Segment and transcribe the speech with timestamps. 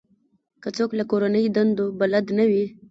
[0.61, 2.65] که څوک له کورنۍ دندو بلد نه وي.